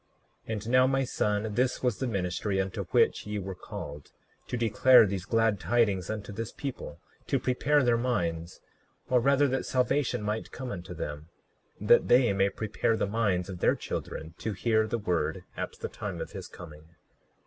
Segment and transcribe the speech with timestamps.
[0.47, 4.09] 39:16 And now, my son, this was the ministry unto which ye were called,
[4.47, 8.61] to declare these glad tidings unto this people to prepare their minds;
[9.11, 11.29] or rather that salvation might come unto them,
[11.79, 15.87] that they may prepare the minds of their children to hear the word at the
[15.87, 16.95] time of his coming.